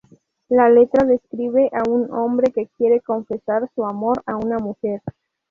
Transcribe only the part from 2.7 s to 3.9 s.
quiere confesar su